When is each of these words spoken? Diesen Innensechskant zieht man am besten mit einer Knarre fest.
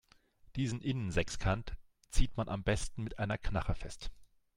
Diesen 0.55 0.81
Innensechskant 0.81 1.77
zieht 2.09 2.35
man 2.35 2.49
am 2.49 2.63
besten 2.63 3.03
mit 3.03 3.19
einer 3.19 3.37
Knarre 3.37 3.75
fest. 3.75 4.09